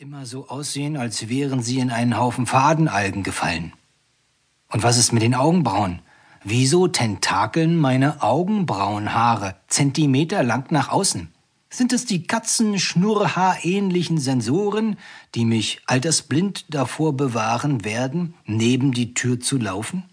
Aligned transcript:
immer 0.00 0.24
so 0.24 0.48
aussehen, 0.48 0.96
als 0.96 1.28
wären 1.28 1.62
sie 1.62 1.78
in 1.78 1.90
einen 1.90 2.16
Haufen 2.16 2.46
Fadenalgen 2.46 3.22
gefallen. 3.22 3.74
Und 4.72 4.82
was 4.82 4.96
ist 4.96 5.12
mit 5.12 5.22
den 5.22 5.34
Augenbrauen? 5.34 6.00
Wieso 6.42 6.88
tentakeln 6.88 7.76
meine 7.76 8.22
Augenbrauenhaare 8.22 9.56
zentimeterlang 9.68 10.64
nach 10.70 10.88
außen? 10.88 11.28
Sind 11.68 11.92
es 11.92 12.06
die 12.06 12.26
Katzenschnurrhaarähnlichen 12.26 14.16
Sensoren, 14.16 14.96
die 15.34 15.44
mich 15.44 15.82
altersblind 15.84 16.72
davor 16.72 17.14
bewahren 17.14 17.84
werden, 17.84 18.32
neben 18.46 18.92
die 18.92 19.12
Tür 19.12 19.38
zu 19.38 19.58
laufen? 19.58 20.04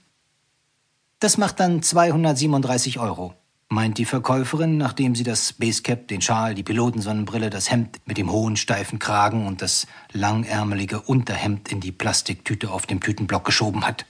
Das 1.19 1.37
macht 1.37 1.61
dann 1.61 1.81
237 1.81 2.99
Euro 2.99 3.36
meint 3.69 3.97
die 3.97 4.05
Verkäuferin, 4.05 4.77
nachdem 4.77 5.15
sie 5.15 5.23
das 5.23 5.53
Basecap, 5.53 6.07
den 6.07 6.21
Schal, 6.21 6.55
die 6.55 6.63
Pilotensonnenbrille, 6.63 7.49
das 7.49 7.69
Hemd 7.69 7.99
mit 8.05 8.17
dem 8.17 8.31
hohen, 8.31 8.55
steifen 8.55 8.99
Kragen 8.99 9.45
und 9.45 9.61
das 9.61 9.87
langärmelige 10.13 11.01
Unterhemd 11.01 11.71
in 11.71 11.81
die 11.81 11.91
Plastiktüte 11.91 12.71
auf 12.71 12.85
dem 12.85 13.01
Tütenblock 13.01 13.43
geschoben 13.43 13.85
hat. 13.85 14.05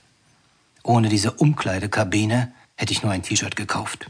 Ohne 0.83 1.09
diese 1.09 1.31
Umkleidekabine 1.31 2.53
hätte 2.75 2.93
ich 2.93 3.02
nur 3.03 3.11
ein 3.11 3.23
T-Shirt 3.23 3.55
gekauft. 3.55 4.09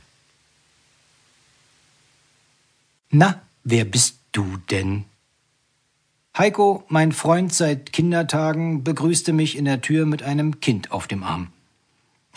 Na, 3.09 3.41
wer 3.63 3.85
bist 3.85 4.19
du 4.33 4.57
denn? 4.69 5.05
Heiko, 6.37 6.83
mein 6.89 7.13
Freund 7.13 7.53
seit 7.53 7.93
Kindertagen, 7.93 8.83
begrüßte 8.83 9.33
mich 9.33 9.57
in 9.57 9.65
der 9.65 9.81
Tür 9.81 10.05
mit 10.05 10.21
einem 10.21 10.59
Kind 10.59 10.91
auf 10.91 11.07
dem 11.07 11.23
Arm. 11.23 11.47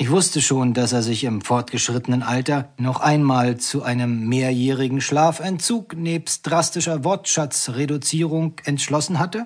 Ich 0.02 0.08
wusste 0.10 0.40
schon, 0.40 0.72
dass 0.72 0.92
er 0.92 1.02
sich 1.02 1.24
im 1.24 1.42
fortgeschrittenen 1.42 2.22
Alter 2.22 2.72
noch 2.78 3.00
einmal 3.00 3.58
zu 3.58 3.82
einem 3.82 4.26
mehrjährigen 4.30 5.02
Schlafentzug 5.02 5.94
nebst 5.94 6.46
drastischer 6.46 7.04
Wortschatzreduzierung 7.04 8.54
entschlossen 8.64 9.18
hatte 9.18 9.44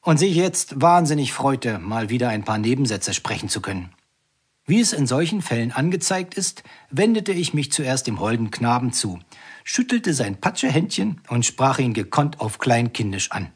und 0.00 0.18
sich 0.18 0.36
jetzt 0.36 0.80
wahnsinnig 0.80 1.32
freute, 1.32 1.80
mal 1.80 2.10
wieder 2.10 2.28
ein 2.28 2.44
paar 2.44 2.58
Nebensätze 2.58 3.12
sprechen 3.12 3.48
zu 3.48 3.60
können. 3.60 3.90
Wie 4.66 4.78
es 4.78 4.92
in 4.92 5.08
solchen 5.08 5.42
Fällen 5.42 5.72
angezeigt 5.72 6.34
ist, 6.34 6.62
wendete 6.92 7.32
ich 7.32 7.52
mich 7.52 7.72
zuerst 7.72 8.06
dem 8.06 8.20
holden 8.20 8.52
Knaben 8.52 8.92
zu, 8.92 9.18
schüttelte 9.64 10.14
sein 10.14 10.40
Patschehändchen 10.40 11.22
und 11.26 11.44
sprach 11.44 11.80
ihn 11.80 11.92
gekonnt 11.92 12.38
auf 12.38 12.60
kleinkindisch 12.60 13.32
an. 13.32 13.50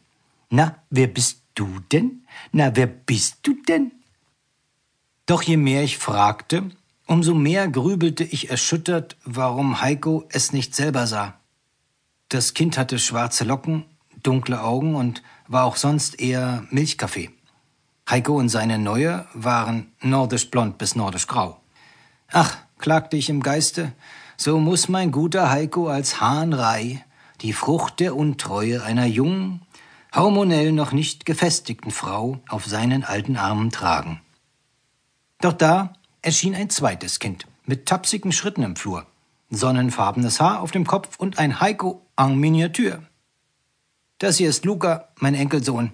Na, 0.50 0.74
wer 0.90 1.06
bist 1.06 1.42
du 1.54 1.68
denn? 1.92 2.24
Na, 2.50 2.74
wer 2.74 2.88
bist 2.88 3.36
du 3.42 3.54
denn? 3.62 3.92
Doch 5.26 5.42
je 5.42 5.56
mehr 5.56 5.82
ich 5.82 5.98
fragte, 5.98 6.70
umso 7.06 7.34
mehr 7.34 7.68
grübelte 7.68 8.24
ich 8.24 8.50
erschüttert, 8.50 9.16
warum 9.24 9.80
Heiko 9.80 10.24
es 10.30 10.52
nicht 10.52 10.74
selber 10.74 11.06
sah. 11.06 11.34
Das 12.28 12.54
Kind 12.54 12.78
hatte 12.78 12.98
schwarze 12.98 13.44
Locken, 13.44 13.84
dunkle 14.22 14.62
Augen 14.62 14.94
und 14.94 15.22
war 15.46 15.64
auch 15.64 15.76
sonst 15.76 16.20
eher 16.20 16.66
Milchkaffee. 16.70 17.30
Heiko 18.08 18.36
und 18.36 18.48
seine 18.48 18.78
Neue 18.78 19.26
waren 19.32 19.92
nordisch 20.00 20.50
blond 20.50 20.78
bis 20.78 20.96
nordisch 20.96 21.26
grau. 21.26 21.60
Ach, 22.30 22.56
klagte 22.78 23.16
ich 23.16 23.28
im 23.28 23.42
Geiste, 23.42 23.92
so 24.36 24.58
muss 24.58 24.88
mein 24.88 25.12
guter 25.12 25.50
Heiko 25.50 25.88
als 25.88 26.20
Hahnrei 26.20 27.04
die 27.42 27.52
Frucht 27.52 28.00
der 28.00 28.16
Untreue 28.16 28.82
einer 28.82 29.06
jungen, 29.06 29.62
hormonell 30.14 30.72
noch 30.72 30.92
nicht 30.92 31.26
gefestigten 31.26 31.90
Frau 31.90 32.40
auf 32.48 32.66
seinen 32.66 33.04
alten 33.04 33.36
Armen 33.36 33.70
tragen. 33.70 34.20
Doch 35.42 35.52
da 35.52 35.92
erschien 36.22 36.54
ein 36.54 36.70
zweites 36.70 37.18
Kind 37.18 37.46
mit 37.66 37.86
tapsigen 37.86 38.30
Schritten 38.30 38.62
im 38.62 38.76
Flur, 38.76 39.06
sonnenfarbenes 39.50 40.40
Haar 40.40 40.60
auf 40.60 40.70
dem 40.70 40.86
Kopf 40.86 41.18
und 41.18 41.38
ein 41.40 41.60
Heiko 41.60 42.06
en 42.16 42.38
Miniatur. 42.38 43.02
Das 44.18 44.36
hier 44.36 44.48
ist 44.48 44.64
Luca, 44.64 45.08
mein 45.16 45.34
Enkelsohn, 45.34 45.92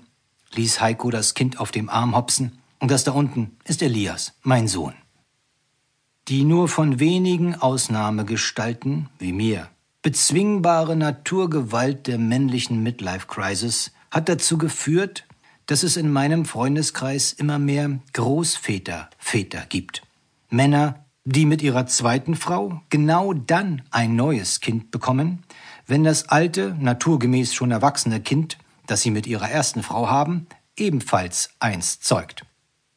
ließ 0.52 0.82
Heiko 0.82 1.10
das 1.10 1.32
Kind 1.32 1.60
auf 1.60 1.70
dem 1.70 1.88
Arm 1.88 2.14
hopsen, 2.14 2.58
und 2.78 2.90
das 2.90 3.04
da 3.04 3.12
unten 3.12 3.56
ist 3.64 3.80
Elias, 3.82 4.34
mein 4.42 4.68
Sohn. 4.68 4.94
Die 6.28 6.44
nur 6.44 6.68
von 6.68 7.00
wenigen 7.00 7.54
Ausnahmegestalten, 7.54 9.08
wie 9.18 9.32
mir, 9.32 9.68
bezwingbare 10.02 10.94
Naturgewalt 10.94 12.06
der 12.06 12.18
männlichen 12.18 12.82
Midlife-Crisis 12.82 13.92
hat 14.10 14.28
dazu 14.28 14.58
geführt, 14.58 15.24
dass 15.68 15.82
es 15.82 15.96
in 15.98 16.10
meinem 16.10 16.46
Freundeskreis 16.46 17.32
immer 17.32 17.58
mehr 17.58 18.00
Großväter, 18.14 19.08
Väter 19.18 19.64
gibt. 19.68 20.02
Männer, 20.48 21.04
die 21.24 21.44
mit 21.44 21.62
ihrer 21.62 21.86
zweiten 21.86 22.36
Frau 22.36 22.80
genau 22.88 23.34
dann 23.34 23.82
ein 23.90 24.16
neues 24.16 24.60
Kind 24.60 24.90
bekommen, 24.90 25.44
wenn 25.86 26.04
das 26.04 26.30
alte, 26.30 26.74
naturgemäß 26.80 27.54
schon 27.54 27.70
erwachsene 27.70 28.20
Kind, 28.20 28.56
das 28.86 29.02
sie 29.02 29.10
mit 29.10 29.26
ihrer 29.26 29.50
ersten 29.50 29.82
Frau 29.82 30.08
haben, 30.08 30.46
ebenfalls 30.74 31.50
eins 31.60 32.00
zeugt. 32.00 32.46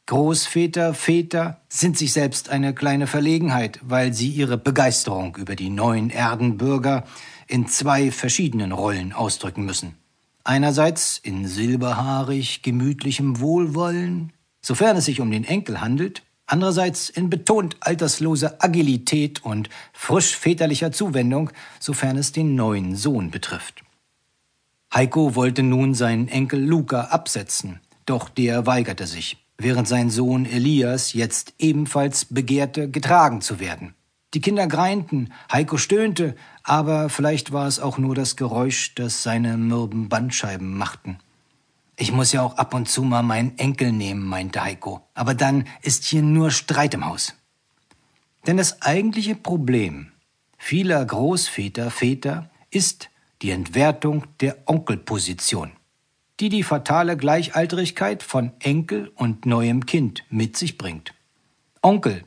Großväter, 0.06 0.94
Väter 0.94 1.60
sind 1.68 1.98
sich 1.98 2.14
selbst 2.14 2.48
eine 2.48 2.74
kleine 2.74 3.06
Verlegenheit, 3.06 3.80
weil 3.82 4.14
sie 4.14 4.28
ihre 4.28 4.56
Begeisterung 4.56 5.36
über 5.36 5.56
die 5.56 5.70
neuen 5.70 6.08
Erdenbürger 6.08 7.04
in 7.46 7.66
zwei 7.68 8.10
verschiedenen 8.10 8.72
Rollen 8.72 9.12
ausdrücken 9.12 9.64
müssen. 9.64 10.01
Einerseits 10.44 11.18
in 11.18 11.46
silberhaarig 11.46 12.62
gemütlichem 12.62 13.38
Wohlwollen, 13.38 14.32
sofern 14.60 14.96
es 14.96 15.04
sich 15.04 15.20
um 15.20 15.30
den 15.30 15.44
Enkel 15.44 15.80
handelt, 15.80 16.22
andererseits 16.46 17.08
in 17.08 17.30
betont 17.30 17.76
altersloser 17.80 18.56
Agilität 18.58 19.44
und 19.44 19.70
frisch 19.92 20.36
väterlicher 20.36 20.90
Zuwendung, 20.90 21.50
sofern 21.78 22.16
es 22.16 22.32
den 22.32 22.56
neuen 22.56 22.96
Sohn 22.96 23.30
betrifft. 23.30 23.84
Heiko 24.92 25.36
wollte 25.36 25.62
nun 25.62 25.94
seinen 25.94 26.28
Enkel 26.28 26.60
Luca 26.60 27.02
absetzen, 27.02 27.80
doch 28.04 28.28
der 28.28 28.66
weigerte 28.66 29.06
sich, 29.06 29.38
während 29.58 29.86
sein 29.86 30.10
Sohn 30.10 30.44
Elias 30.44 31.12
jetzt 31.12 31.54
ebenfalls 31.58 32.24
begehrte, 32.24 32.90
getragen 32.90 33.40
zu 33.40 33.60
werden. 33.60 33.94
Die 34.34 34.40
Kinder 34.40 34.66
greinten, 34.66 35.30
Heiko 35.52 35.76
stöhnte, 35.76 36.34
aber 36.62 37.10
vielleicht 37.10 37.52
war 37.52 37.66
es 37.66 37.80
auch 37.80 37.98
nur 37.98 38.14
das 38.14 38.36
Geräusch, 38.36 38.94
das 38.94 39.22
seine 39.22 39.58
mürben 39.58 40.08
Bandscheiben 40.08 40.76
machten. 40.76 41.18
Ich 41.96 42.12
muss 42.12 42.32
ja 42.32 42.42
auch 42.42 42.56
ab 42.56 42.72
und 42.72 42.88
zu 42.88 43.02
mal 43.02 43.22
meinen 43.22 43.58
Enkel 43.58 43.92
nehmen, 43.92 44.24
meinte 44.24 44.64
Heiko, 44.64 45.02
aber 45.14 45.34
dann 45.34 45.66
ist 45.82 46.04
hier 46.04 46.22
nur 46.22 46.50
Streit 46.50 46.94
im 46.94 47.04
Haus. 47.04 47.34
Denn 48.46 48.56
das 48.56 48.80
eigentliche 48.80 49.34
Problem 49.34 50.12
vieler 50.56 51.04
Großväter, 51.04 51.90
Väter 51.90 52.50
ist 52.70 53.10
die 53.42 53.50
Entwertung 53.50 54.24
der 54.40 54.56
Onkelposition, 54.66 55.72
die 56.40 56.48
die 56.48 56.62
fatale 56.62 57.16
Gleichaltrigkeit 57.16 58.22
von 58.22 58.52
Enkel 58.60 59.12
und 59.14 59.44
neuem 59.44 59.84
Kind 59.84 60.24
mit 60.30 60.56
sich 60.56 60.78
bringt. 60.78 61.12
Onkel 61.82 62.24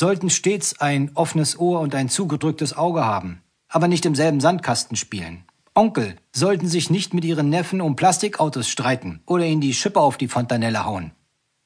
sollten 0.00 0.30
stets 0.30 0.80
ein 0.80 1.10
offenes 1.14 1.58
Ohr 1.58 1.80
und 1.80 1.94
ein 1.94 2.08
zugedrücktes 2.08 2.74
Auge 2.74 3.04
haben, 3.04 3.42
aber 3.68 3.86
nicht 3.86 4.06
im 4.06 4.14
selben 4.14 4.40
Sandkasten 4.40 4.96
spielen. 4.96 5.44
Onkel 5.74 6.16
sollten 6.34 6.68
sich 6.68 6.88
nicht 6.88 7.12
mit 7.12 7.22
ihren 7.22 7.50
Neffen 7.50 7.82
um 7.82 7.96
Plastikautos 7.96 8.66
streiten 8.66 9.20
oder 9.26 9.44
ihnen 9.44 9.60
die 9.60 9.74
Schippe 9.74 10.00
auf 10.00 10.16
die 10.16 10.28
Fontanelle 10.28 10.86
hauen. 10.86 11.12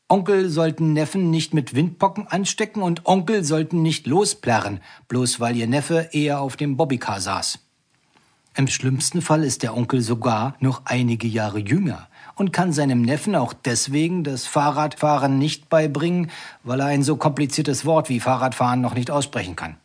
Onkel 0.08 0.50
sollten 0.50 0.92
Neffen 0.92 1.30
nicht 1.30 1.54
mit 1.54 1.76
Windpocken 1.76 2.26
anstecken 2.26 2.82
und 2.82 3.06
Onkel 3.06 3.44
sollten 3.44 3.82
nicht 3.82 4.08
losplärren, 4.08 4.80
bloß 5.06 5.38
weil 5.38 5.54
ihr 5.54 5.68
Neffe 5.68 6.08
eher 6.10 6.40
auf 6.40 6.56
dem 6.56 6.76
Bobbycar 6.76 7.20
saß. 7.20 7.60
Im 8.56 8.66
schlimmsten 8.66 9.22
Fall 9.22 9.44
ist 9.44 9.62
der 9.62 9.76
Onkel 9.76 10.00
sogar 10.00 10.56
noch 10.58 10.82
einige 10.86 11.28
Jahre 11.28 11.60
jünger 11.60 12.08
und 12.36 12.52
kann 12.52 12.72
seinem 12.72 13.02
Neffen 13.02 13.34
auch 13.34 13.52
deswegen 13.52 14.24
das 14.24 14.46
Fahrradfahren 14.46 15.38
nicht 15.38 15.68
beibringen, 15.68 16.30
weil 16.62 16.80
er 16.80 16.86
ein 16.86 17.02
so 17.02 17.16
kompliziertes 17.16 17.84
Wort 17.84 18.08
wie 18.08 18.20
Fahrradfahren 18.20 18.80
noch 18.80 18.94
nicht 18.94 19.10
aussprechen 19.10 19.56
kann. 19.56 19.76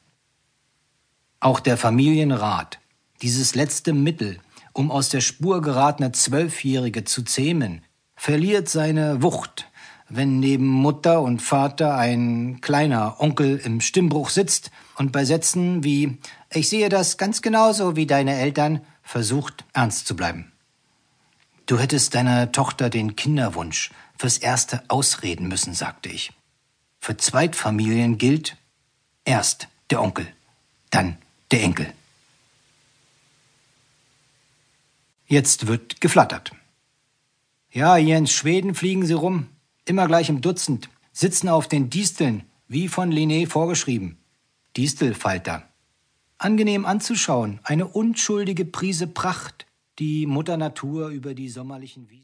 Auch 1.39 1.59
der 1.59 1.77
Familienrat, 1.77 2.79
dieses 3.21 3.55
letzte 3.55 3.93
Mittel, 3.93 4.39
um 4.73 4.91
aus 4.91 5.09
der 5.09 5.21
Spur 5.21 5.61
geratene 5.61 6.11
Zwölfjährige 6.11 7.03
zu 7.03 7.23
zähmen, 7.23 7.81
verliert 8.15 8.67
seine 8.67 9.21
Wucht, 9.21 9.69
wenn 10.09 10.39
neben 10.39 10.67
Mutter 10.67 11.21
und 11.21 11.41
Vater 11.41 11.95
ein 11.95 12.59
kleiner 12.61 13.21
Onkel 13.21 13.57
im 13.63 13.79
Stimmbruch 13.79 14.29
sitzt 14.29 14.71
und 14.97 15.11
bei 15.11 15.23
Sätzen 15.23 15.83
wie 15.83 16.17
Ich 16.51 16.67
sehe 16.67 16.89
das 16.89 17.17
ganz 17.17 17.41
genauso 17.41 17.95
wie 17.95 18.07
deine 18.07 18.35
Eltern 18.35 18.81
versucht, 19.03 19.63
ernst 19.73 20.07
zu 20.07 20.15
bleiben. 20.15 20.51
Du 21.69 21.77
hättest 21.77 22.15
deiner 22.15 22.51
Tochter 22.51 22.89
den 22.89 23.15
Kinderwunsch 23.15 23.91
fürs 24.17 24.39
Erste 24.39 24.81
ausreden 24.87 25.47
müssen, 25.47 25.75
sagte 25.75 26.09
ich. 26.09 26.33
Für 26.99 27.15
Zweitfamilien 27.15 28.17
gilt 28.17 28.57
erst 29.23 29.67
der 29.91 30.01
Onkel, 30.01 30.25
dann 30.89 31.19
der 31.51 31.61
Enkel. 31.61 31.93
Jetzt 35.27 35.67
wird 35.67 36.01
geflattert. 36.01 36.53
Ja, 37.69 37.97
hier 37.97 38.17
in 38.17 38.25
Schweden 38.25 38.73
fliegen 38.73 39.05
sie 39.05 39.13
rum, 39.13 39.45
immer 39.85 40.07
gleich 40.07 40.29
im 40.29 40.41
Dutzend, 40.41 40.89
sitzen 41.13 41.49
auf 41.49 41.67
den 41.67 41.91
Disteln, 41.91 42.45
wie 42.67 42.87
von 42.87 43.11
Linné 43.13 43.47
vorgeschrieben. 43.47 44.17
Distelfalter. 44.75 45.69
Angenehm 46.39 46.87
anzuschauen, 46.87 47.59
eine 47.61 47.85
unschuldige 47.85 48.65
Prise 48.65 49.05
Pracht, 49.05 49.67
die 49.99 50.25
Mutter 50.25 50.57
Natur 50.57 51.09
über 51.09 51.33
die 51.33 51.49
sommerlichen 51.49 52.09
Wiesen. 52.09 52.17